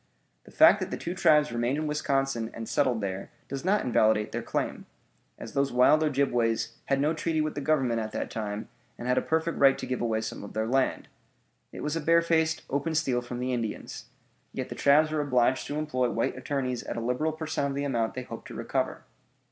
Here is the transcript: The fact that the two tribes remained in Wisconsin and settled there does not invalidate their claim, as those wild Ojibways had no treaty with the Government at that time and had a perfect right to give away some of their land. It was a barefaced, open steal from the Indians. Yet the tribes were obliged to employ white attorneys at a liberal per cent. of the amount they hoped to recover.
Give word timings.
The 0.45 0.51
fact 0.51 0.79
that 0.79 0.89
the 0.89 0.97
two 0.97 1.13
tribes 1.13 1.51
remained 1.51 1.77
in 1.77 1.85
Wisconsin 1.85 2.49
and 2.55 2.67
settled 2.67 3.01
there 3.01 3.29
does 3.47 3.63
not 3.63 3.83
invalidate 3.85 4.31
their 4.31 4.41
claim, 4.41 4.87
as 5.37 5.53
those 5.53 5.71
wild 5.71 6.01
Ojibways 6.01 6.71
had 6.85 6.99
no 6.99 7.13
treaty 7.13 7.39
with 7.39 7.53
the 7.53 7.61
Government 7.61 7.99
at 7.99 8.11
that 8.11 8.31
time 8.31 8.67
and 8.97 9.07
had 9.07 9.19
a 9.19 9.21
perfect 9.21 9.59
right 9.59 9.77
to 9.77 9.85
give 9.85 10.01
away 10.01 10.21
some 10.21 10.43
of 10.43 10.53
their 10.53 10.65
land. 10.65 11.07
It 11.71 11.83
was 11.83 11.95
a 11.95 12.01
barefaced, 12.01 12.63
open 12.67 12.95
steal 12.95 13.21
from 13.21 13.37
the 13.39 13.53
Indians. 13.53 14.05
Yet 14.53 14.69
the 14.69 14.73
tribes 14.75 15.11
were 15.11 15.21
obliged 15.21 15.67
to 15.67 15.77
employ 15.77 16.09
white 16.09 16.35
attorneys 16.35 16.81
at 16.81 16.97
a 16.97 16.99
liberal 16.99 17.31
per 17.33 17.45
cent. 17.45 17.67
of 17.67 17.75
the 17.75 17.83
amount 17.83 18.15
they 18.15 18.23
hoped 18.23 18.47
to 18.47 18.55
recover. 18.55 19.03